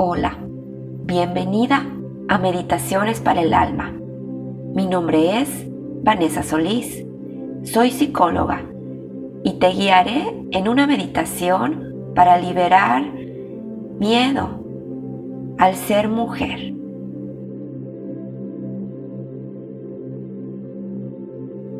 Hola, 0.00 0.38
bienvenida 1.06 1.84
a 2.28 2.38
Meditaciones 2.38 3.20
para 3.20 3.42
el 3.42 3.52
Alma. 3.52 3.92
Mi 4.72 4.86
nombre 4.86 5.40
es 5.40 5.66
Vanessa 6.04 6.44
Solís, 6.44 7.04
soy 7.64 7.90
psicóloga 7.90 8.62
y 9.42 9.54
te 9.54 9.70
guiaré 9.70 10.46
en 10.52 10.68
una 10.68 10.86
meditación 10.86 12.12
para 12.14 12.38
liberar 12.38 13.12
miedo 13.98 14.60
al 15.58 15.74
ser 15.74 16.08
mujer. 16.08 16.72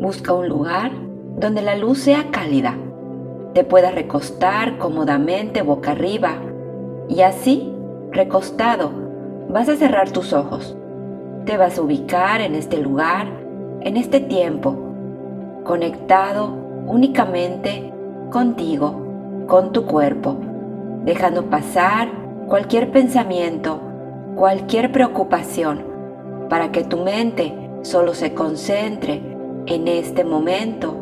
Busca 0.00 0.32
un 0.32 0.48
lugar 0.48 0.90
donde 1.38 1.60
la 1.60 1.76
luz 1.76 1.98
sea 1.98 2.30
cálida. 2.30 2.78
Te 3.52 3.62
puedas 3.62 3.94
recostar 3.94 4.78
cómodamente 4.78 5.60
boca 5.60 5.90
arriba 5.90 6.36
y 7.10 7.20
así, 7.20 7.75
recostado, 8.16 8.90
vas 9.50 9.68
a 9.68 9.76
cerrar 9.76 10.10
tus 10.10 10.32
ojos. 10.32 10.76
Te 11.44 11.56
vas 11.56 11.78
a 11.78 11.82
ubicar 11.82 12.40
en 12.40 12.54
este 12.54 12.78
lugar, 12.78 13.28
en 13.82 13.96
este 13.96 14.20
tiempo, 14.20 14.74
conectado 15.64 16.48
únicamente 16.86 17.92
contigo, 18.30 19.44
con 19.46 19.72
tu 19.72 19.84
cuerpo, 19.84 20.36
dejando 21.04 21.44
pasar 21.44 22.08
cualquier 22.48 22.90
pensamiento, 22.90 23.80
cualquier 24.34 24.90
preocupación, 24.90 25.84
para 26.48 26.72
que 26.72 26.84
tu 26.84 26.96
mente 26.98 27.54
solo 27.82 28.14
se 28.14 28.34
concentre 28.34 29.20
en 29.66 29.88
este 29.88 30.24
momento, 30.24 30.96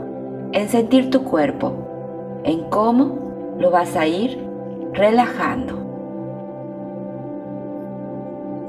en 0.52 0.68
sentir 0.68 1.10
tu 1.10 1.22
cuerpo, 1.24 2.42
en 2.44 2.68
cómo 2.68 3.54
lo 3.58 3.70
vas 3.70 3.96
a 3.96 4.06
ir 4.06 4.38
relajando 4.92 5.83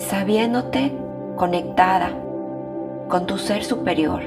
sabiéndote 0.06 0.96
conectada 1.36 2.12
con 3.10 3.26
tu 3.26 3.38
ser 3.38 3.64
superior, 3.64 4.22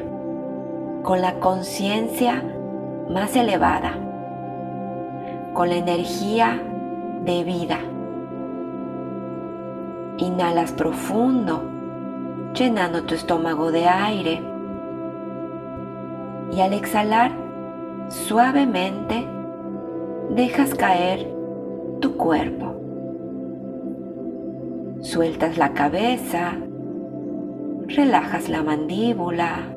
con 1.02 1.20
la 1.20 1.34
conciencia 1.34 2.42
más 3.08 3.36
elevada, 3.36 3.92
con 5.54 5.68
la 5.68 5.76
energía 5.76 6.60
de 7.24 7.44
vida. 7.44 7.78
Inhalas 10.18 10.72
profundo, 10.72 11.62
llenando 12.54 13.04
tu 13.04 13.14
estómago 13.14 13.70
de 13.70 13.86
aire. 13.86 14.42
Y 16.52 16.60
al 16.60 16.72
exhalar, 16.72 17.30
suavemente 18.08 19.28
dejas 20.30 20.74
caer 20.74 21.32
tu 22.00 22.16
cuerpo. 22.16 22.77
Sueltas 25.00 25.58
la 25.58 25.74
cabeza, 25.74 26.54
relajas 27.86 28.48
la 28.48 28.64
mandíbula, 28.64 29.76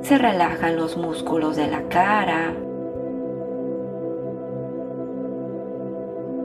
se 0.00 0.18
relajan 0.18 0.74
los 0.76 0.96
músculos 0.96 1.56
de 1.56 1.68
la 1.68 1.82
cara, 1.84 2.54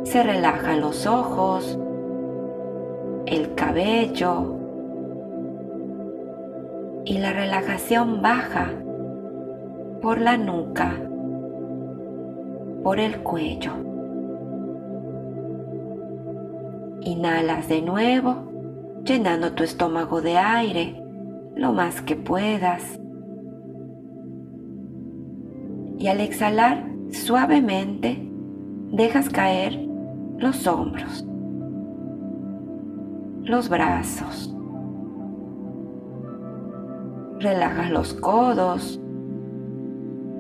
se 0.03 0.21
relajan 0.21 0.79
los 0.79 1.07
ojos, 1.07 1.79
el 3.25 3.55
cabello. 3.55 4.53
Y 7.03 7.17
la 7.17 7.33
relajación 7.33 8.21
baja 8.21 8.69
por 10.01 10.21
la 10.21 10.37
nuca, 10.37 10.93
por 12.83 12.99
el 12.99 13.19
cuello. 13.23 13.86
Inhalas 17.07 17.69
de 17.69 17.81
nuevo, 17.81 18.35
llenando 19.05 19.53
tu 19.53 19.63
estómago 19.63 20.21
de 20.21 20.37
aire 20.37 21.01
lo 21.55 21.71
más 21.71 22.01
que 22.01 22.17
puedas. 22.17 22.99
Y 25.97 26.07
al 26.07 26.19
exhalar 26.19 26.85
suavemente, 27.11 28.29
dejas 28.91 29.29
caer 29.29 29.87
los 30.37 30.67
hombros, 30.67 31.25
los 33.43 33.69
brazos. 33.69 34.53
Relajas 37.39 37.89
los 37.89 38.13
codos, 38.15 38.99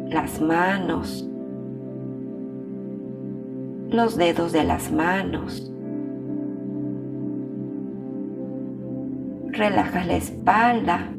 las 0.09 0.41
manos, 0.41 1.25
los 3.89 4.17
dedos 4.17 4.51
de 4.51 4.65
las 4.65 4.91
manos. 4.91 5.71
Relajas 9.57 10.05
la 10.05 10.15
espalda, 10.15 11.09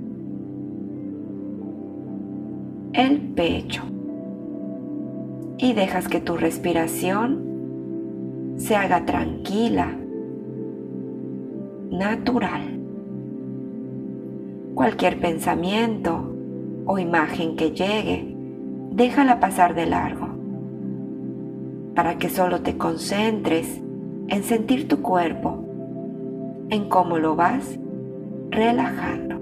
el 2.93 3.21
pecho 3.35 3.83
y 5.59 5.73
dejas 5.73 6.09
que 6.09 6.21
tu 6.21 6.37
respiración 6.37 8.55
se 8.57 8.77
haga 8.77 9.05
tranquila, 9.05 9.89
natural. 11.91 12.79
Cualquier 14.75 15.21
pensamiento 15.21 16.35
o 16.87 16.99
imagen 16.99 17.57
que 17.57 17.73
llegue, 17.73 18.37
déjala 18.93 19.41
pasar 19.41 19.75
de 19.75 19.87
largo 19.87 20.29
para 21.97 22.19
que 22.19 22.29
solo 22.29 22.61
te 22.61 22.77
concentres 22.77 23.83
en 24.29 24.45
sentir 24.45 24.87
tu 24.87 25.03
cuerpo, 25.03 25.65
en 26.71 26.89
cómo 26.89 27.19
lo 27.19 27.35
vas 27.35 27.77
relajando. 28.51 29.37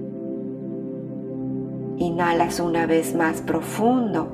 Inhalas 1.98 2.60
una 2.60 2.86
vez 2.86 3.14
más 3.14 3.40
profundo, 3.40 4.28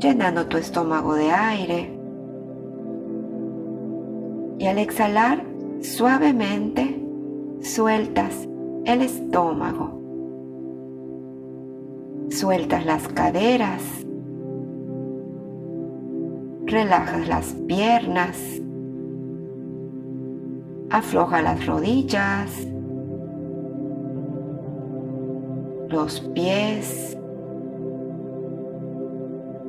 llenando 0.00 0.46
tu 0.46 0.56
estómago 0.56 1.14
de 1.14 1.30
aire. 1.30 1.98
Y 4.58 4.66
al 4.66 4.78
exhalar 4.78 5.44
suavemente, 5.80 7.02
sueltas 7.60 8.48
el 8.84 9.02
estómago. 9.02 10.00
Sueltas 12.30 12.84
las 12.84 13.08
caderas. 13.08 13.82
Relajas 16.66 17.28
las 17.28 17.54
piernas. 17.66 18.38
Afloja 20.90 21.42
las 21.42 21.66
rodillas 21.66 22.73
los 25.88 26.20
pies, 26.20 27.16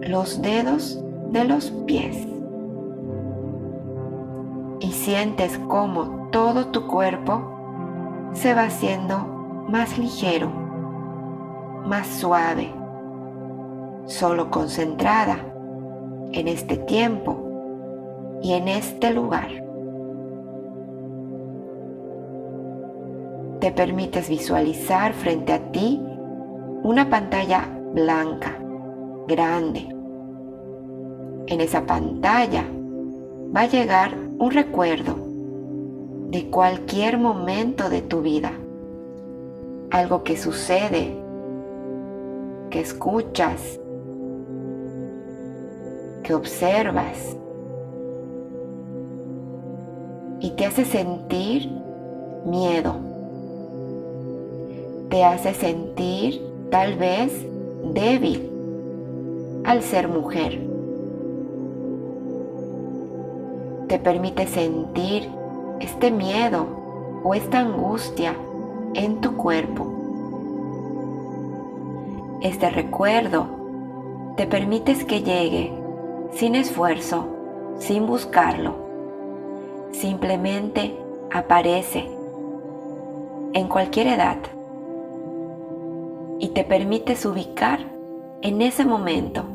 los 0.01 0.41
dedos 0.41 1.01
de 1.31 1.43
los 1.43 1.71
pies. 1.85 2.27
Y 4.79 4.91
sientes 4.91 5.57
como 5.67 6.29
todo 6.31 6.67
tu 6.67 6.87
cuerpo 6.87 7.41
se 8.33 8.53
va 8.53 8.63
haciendo 8.63 9.17
más 9.69 9.97
ligero, 9.97 10.49
más 11.85 12.07
suave, 12.07 12.73
solo 14.05 14.51
concentrada 14.51 15.37
en 16.31 16.47
este 16.47 16.77
tiempo 16.77 18.39
y 18.41 18.53
en 18.53 18.67
este 18.67 19.11
lugar. 19.11 19.65
Te 23.59 23.71
permites 23.71 24.29
visualizar 24.29 25.13
frente 25.13 25.53
a 25.53 25.71
ti 25.71 25.99
una 26.85 27.09
pantalla 27.09 27.67
blanca, 27.95 28.59
grande. 29.27 29.87
En 31.47 31.59
esa 31.59 31.83
pantalla 31.83 32.63
va 33.55 33.61
a 33.61 33.67
llegar 33.67 34.15
un 34.37 34.51
recuerdo 34.51 35.15
de 36.29 36.47
cualquier 36.51 37.17
momento 37.17 37.89
de 37.89 38.03
tu 38.03 38.21
vida. 38.21 38.51
Algo 39.89 40.23
que 40.23 40.37
sucede, 40.37 41.17
que 42.69 42.81
escuchas, 42.81 43.79
que 46.21 46.35
observas 46.35 47.35
y 50.39 50.51
te 50.51 50.67
hace 50.67 50.85
sentir 50.85 51.67
miedo. 52.45 52.95
Te 55.09 55.23
hace 55.23 55.55
sentir 55.55 56.54
tal 56.75 56.95
vez 56.95 57.31
débil 57.93 58.51
al 59.63 59.81
ser 59.81 60.09
mujer. 60.09 60.59
Te 63.87 63.97
permite 63.97 64.45
sentir 64.45 65.29
este 65.79 66.11
miedo 66.11 66.67
o 67.23 67.33
esta 67.33 67.59
angustia 67.59 68.35
en 68.93 69.21
tu 69.21 69.37
cuerpo. 69.37 69.87
Este 72.41 72.69
recuerdo 72.69 73.47
te 74.35 74.45
permites 74.45 75.05
que 75.05 75.21
llegue 75.21 75.71
sin 76.33 76.55
esfuerzo, 76.55 77.25
sin 77.79 78.05
buscarlo, 78.05 78.75
simplemente 79.93 80.93
aparece 81.31 82.05
en 83.53 83.65
cualquier 83.69 84.07
edad 84.07 84.39
y 86.45 86.49
te 86.49 86.63
permites 86.63 87.25
ubicar 87.25 87.79
en 88.43 88.61
ese 88.61 88.85
momento, 88.85 89.45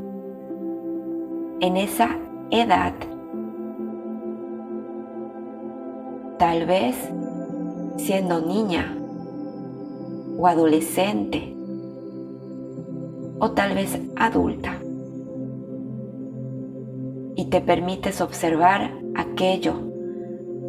en 1.61 1.77
esa 1.77 2.17
edad. 2.49 2.93
Tal 6.37 6.65
vez 6.65 6.97
siendo 7.95 8.41
niña 8.41 8.97
o 10.37 10.47
adolescente 10.47 11.55
o 13.39 13.51
tal 13.51 13.73
vez 13.73 13.97
adulta. 14.17 14.77
Y 17.37 17.45
te 17.45 17.61
permites 17.61 18.19
observar 18.19 18.91
aquello 19.15 19.75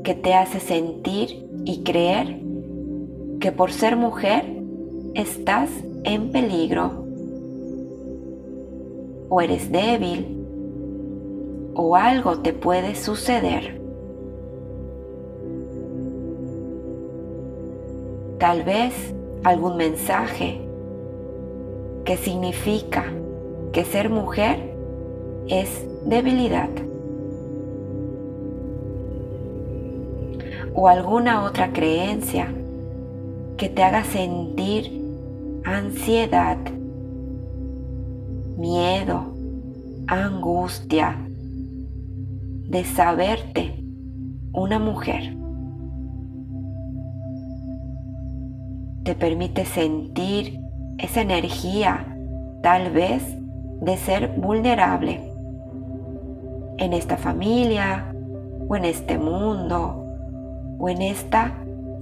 que 0.04 0.14
te 0.14 0.34
hace 0.34 0.60
sentir 0.60 1.48
y 1.64 1.82
creer 1.82 2.40
que 3.40 3.50
por 3.50 3.72
ser 3.72 3.96
mujer 3.96 4.62
estás 5.14 5.68
en 6.04 6.30
peligro 6.30 6.90
o 9.28 9.40
eres 9.40 9.70
débil 9.70 10.44
o 11.74 11.96
algo 11.96 12.38
te 12.38 12.52
puede 12.52 12.94
suceder. 12.94 13.80
Tal 18.38 18.62
vez 18.64 19.14
algún 19.44 19.76
mensaje 19.76 20.60
que 22.04 22.16
significa 22.16 23.04
que 23.72 23.84
ser 23.84 24.10
mujer 24.10 24.74
es 25.48 25.86
debilidad. 26.04 26.68
O 30.74 30.88
alguna 30.88 31.44
otra 31.44 31.72
creencia 31.72 32.52
que 33.56 33.68
te 33.68 33.82
haga 33.82 34.04
sentir 34.04 35.01
ansiedad, 35.64 36.58
miedo, 38.56 39.34
angustia 40.06 41.16
de 42.68 42.84
saberte 42.84 43.84
una 44.52 44.78
mujer. 44.78 45.36
Te 49.04 49.14
permite 49.14 49.64
sentir 49.64 50.60
esa 50.98 51.20
energía 51.20 52.16
tal 52.62 52.92
vez 52.92 53.22
de 53.80 53.96
ser 53.96 54.34
vulnerable 54.36 55.20
en 56.78 56.92
esta 56.92 57.16
familia 57.16 58.12
o 58.68 58.76
en 58.76 58.84
este 58.84 59.18
mundo 59.18 60.04
o 60.78 60.88
en 60.88 61.02
esta 61.02 61.54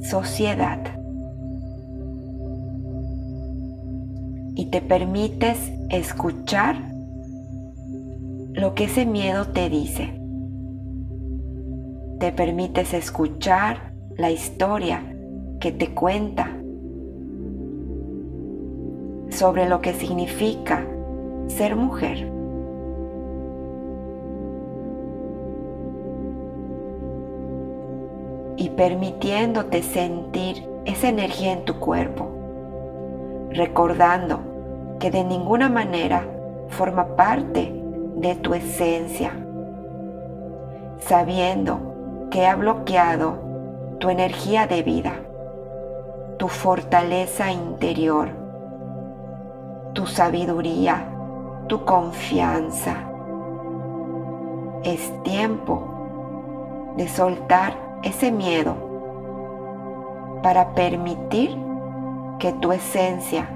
sociedad. 0.03 1.00
Y 4.61 4.67
te 4.67 4.83
permites 4.83 5.73
escuchar 5.89 6.77
lo 8.53 8.75
que 8.75 8.85
ese 8.85 9.07
miedo 9.07 9.47
te 9.47 9.71
dice. 9.71 10.21
Te 12.19 12.31
permites 12.31 12.93
escuchar 12.93 13.95
la 14.19 14.31
historia 14.31 15.03
que 15.61 15.73
te 15.73 15.95
cuenta 15.95 16.51
sobre 19.31 19.67
lo 19.67 19.81
que 19.81 19.95
significa 19.95 20.85
ser 21.47 21.75
mujer. 21.75 22.31
Y 28.59 28.69
permitiéndote 28.69 29.83
sentir 29.83 30.69
esa 30.85 31.09
energía 31.09 31.55
en 31.55 31.65
tu 31.65 31.77
cuerpo, 31.81 32.29
recordando 33.53 34.50
que 35.01 35.11
de 35.11 35.25
ninguna 35.25 35.69
manera 35.69 36.23
forma 36.69 37.17
parte 37.17 37.73
de 38.17 38.35
tu 38.37 38.53
esencia, 38.53 39.33
sabiendo 40.99 42.29
que 42.31 42.47
ha 42.47 42.55
bloqueado 42.55 43.39
tu 43.99 44.11
energía 44.11 44.67
de 44.67 44.83
vida, 44.83 45.13
tu 46.37 46.49
fortaleza 46.49 47.51
interior, 47.51 48.29
tu 49.95 50.07
sabiduría, 50.07 51.09
tu 51.67 51.85
confianza. 51.87 52.95
Es 54.85 55.13
tiempo 55.23 56.93
de 56.97 57.09
soltar 57.09 57.75
ese 58.03 58.31
miedo 58.31 58.75
para 60.43 60.75
permitir 60.75 61.57
que 62.39 62.53
tu 62.53 62.73
esencia 62.73 63.49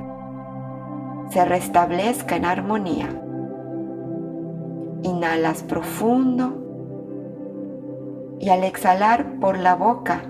se 1.31 1.45
restablezca 1.45 2.37
en 2.37 2.45
armonía. 2.45 3.09
Inhalas 5.03 5.63
profundo 5.63 6.61
y 8.41 8.49
al 8.49 8.65
exhalar 8.65 9.39
por 9.41 9.59
la 9.59 9.75
boca 9.75 10.23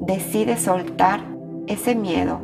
decides 0.00 0.62
soltar 0.62 1.20
ese 1.66 1.94
miedo 1.94 2.40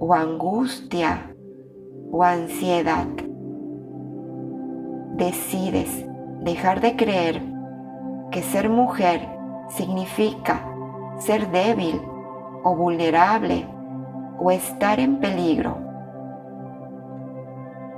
o 0.00 0.14
angustia 0.14 1.34
o 2.10 2.22
ansiedad. 2.22 3.06
Decides 5.16 6.06
dejar 6.42 6.80
de 6.80 6.96
creer 6.96 7.42
que 8.30 8.42
ser 8.42 8.68
mujer 8.68 9.28
significa 9.68 10.64
ser 11.18 11.50
débil 11.50 12.00
o 12.62 12.76
vulnerable 12.76 13.66
o 14.38 14.50
estar 14.50 15.00
en 15.00 15.18
peligro 15.18 15.87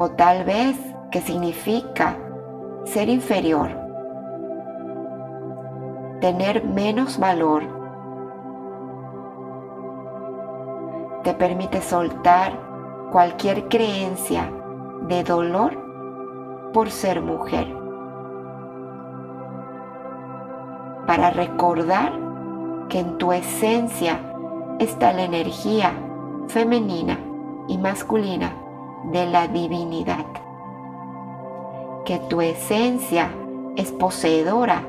o 0.03 0.09
tal 0.13 0.45
vez 0.45 0.79
que 1.11 1.21
significa 1.21 2.17
ser 2.85 3.11
inferior, 3.11 3.69
tener 6.23 6.65
menos 6.65 7.19
valor. 7.19 7.65
Te 11.23 11.35
permite 11.35 11.83
soltar 11.83 12.59
cualquier 13.13 13.69
creencia 13.69 14.51
de 15.03 15.23
dolor 15.23 15.77
por 16.73 16.89
ser 16.91 17.21
mujer. 17.21 17.67
Para 21.07 21.29
recordar 21.29 22.13
que 22.89 23.01
en 23.01 23.19
tu 23.19 23.35
esencia 23.35 24.19
está 24.79 25.13
la 25.13 25.25
energía 25.25 25.93
femenina 26.49 27.19
y 27.69 27.77
masculina 27.77 28.60
de 29.05 29.27
la 29.27 29.49
divinidad, 29.49 30.27
que 32.05 32.19
tu 32.29 32.41
esencia 32.41 33.31
es 33.77 33.93
poseedora 33.93 34.83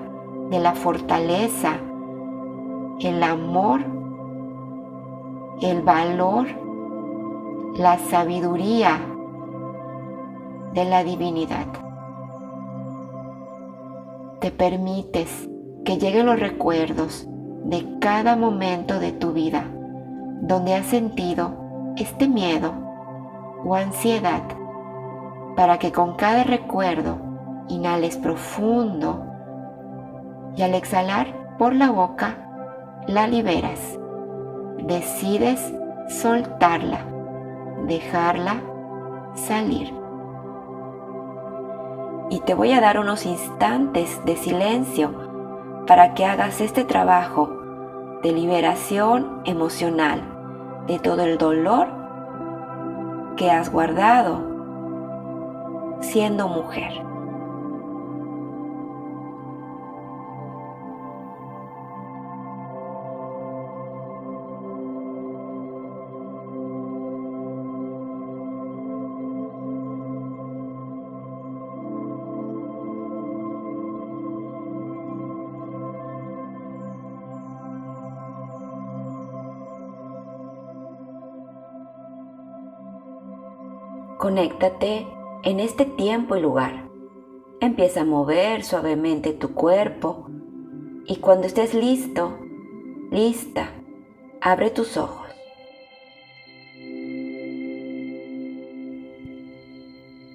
de 0.50 0.60
la 0.60 0.74
fortaleza, 0.74 1.78
el 3.00 3.24
amor, 3.24 3.82
el 5.62 5.82
valor, 5.82 6.48
la 7.78 7.98
sabiduría 7.98 9.00
de 10.74 10.86
la 10.86 11.04
divinidad. 11.04 11.68
Te 14.40 14.52
permites 14.52 15.50
que 15.86 15.98
lleguen 15.98 16.26
los 16.26 16.40
recuerdos 16.40 17.28
de 17.64 18.00
cada 18.00 18.36
momento 18.36 19.00
de 19.00 19.12
tu 19.12 19.32
vida 19.32 19.66
donde 20.42 20.74
has 20.74 20.88
sentido 20.88 21.94
este 21.98 22.28
miedo 22.28 22.74
o 23.64 23.76
ansiedad 23.76 24.44
para 25.56 25.78
que 25.80 25.92
con 25.92 26.16
cada 26.16 26.44
recuerdo 26.44 27.18
inhales 27.68 28.18
profundo 28.18 29.26
y 30.56 30.62
al 30.62 30.74
exhalar 30.76 31.56
por 31.58 31.76
la 31.76 31.92
boca 31.92 32.38
la 33.08 33.28
liberas. 33.28 34.00
Decides 34.80 35.74
soltarla, 36.08 37.06
dejarla 37.88 38.62
salir. 39.36 39.94
Y 42.30 42.40
te 42.42 42.54
voy 42.54 42.72
a 42.72 42.82
dar 42.82 43.00
unos 43.00 43.26
instantes 43.26 44.24
de 44.26 44.36
silencio 44.36 45.12
para 45.88 46.14
que 46.14 46.26
hagas 46.26 46.62
este 46.62 46.84
trabajo 46.84 47.50
de 48.24 48.32
liberación 48.32 49.42
emocional 49.46 50.22
de 50.88 51.00
todo 51.00 51.24
el 51.24 51.38
dolor 51.38 52.01
que 53.36 53.50
has 53.50 53.72
guardado 53.72 54.42
siendo 56.02 56.48
mujer. 56.48 57.11
Conéctate 84.22 85.08
en 85.42 85.60
este 85.60 85.84
tiempo 85.84 86.36
y 86.36 86.42
lugar. 86.42 86.88
Empieza 87.60 88.02
a 88.02 88.06
mover 88.06 88.64
suavemente 88.64 89.34
tu 89.34 89.56
cuerpo 89.56 90.30
y 91.08 91.16
cuando 91.16 91.48
estés 91.48 91.74
listo, 91.74 92.38
lista, 93.10 93.72
abre 94.40 94.70
tus 94.70 94.96
ojos. 94.96 95.28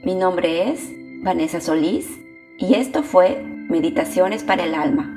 Mi 0.02 0.16
nombre 0.16 0.68
es 0.72 0.90
Vanessa 1.22 1.60
Solís 1.60 2.10
y 2.58 2.74
esto 2.74 3.04
fue 3.04 3.40
Meditaciones 3.40 4.42
para 4.42 4.64
el 4.64 4.74
Alma. 4.74 5.16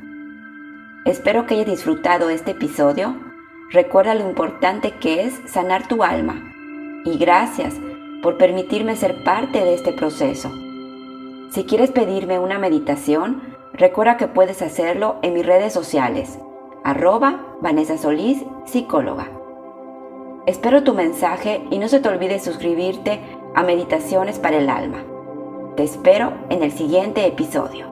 Espero 1.06 1.48
que 1.48 1.56
hayas 1.56 1.66
disfrutado 1.66 2.30
este 2.30 2.52
episodio. 2.52 3.20
Recuerda 3.72 4.14
lo 4.14 4.30
importante 4.30 4.92
que 4.92 5.24
es 5.24 5.34
sanar 5.48 5.88
tu 5.88 6.04
alma 6.04 6.54
y 7.04 7.18
gracias 7.18 7.74
por 8.22 8.38
permitirme 8.38 8.96
ser 8.96 9.24
parte 9.24 9.64
de 9.64 9.74
este 9.74 9.94
proceso. 9.94 10.52
Si 11.52 11.64
quieres 11.64 11.92
pedirme 11.92 12.40
una 12.40 12.60
meditación, 12.60 13.42
recuerda 13.74 14.18
que 14.18 14.28
puedes 14.28 14.62
hacerlo 14.62 15.18
en 15.22 15.34
mis 15.34 15.46
redes 15.46 15.74
sociales, 15.74 16.40
arroba 16.84 17.56
Vanessa 17.62 17.98
Solís, 17.98 18.44
psicóloga. 18.66 19.30
Espero 20.46 20.84
tu 20.84 20.94
mensaje 20.94 21.62
y 21.70 21.78
no 21.80 21.88
se 21.88 22.00
te 22.00 22.10
olvide 22.10 22.40
suscribirte 22.40 23.20
a 23.56 23.64
Meditaciones 23.64 24.40
para 24.40 24.58
el 24.58 24.70
Alma. 24.70 25.04
Te 25.76 25.84
espero 25.84 26.34
en 26.50 26.64
el 26.64 26.72
siguiente 26.72 27.26
episodio. 27.26 27.89